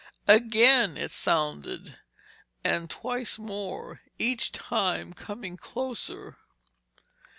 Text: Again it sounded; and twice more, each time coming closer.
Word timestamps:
Again 0.27 0.97
it 0.97 1.11
sounded; 1.11 1.99
and 2.63 2.89
twice 2.89 3.37
more, 3.37 4.01
each 4.17 4.51
time 4.51 5.13
coming 5.13 5.57
closer. 5.57 6.37